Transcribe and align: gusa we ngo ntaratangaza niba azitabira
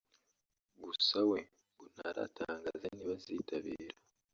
gusa 0.83 1.17
we 1.29 1.39
ngo 1.73 1.83
ntaratangaza 1.93 2.85
niba 2.91 3.13
azitabira 3.19 3.97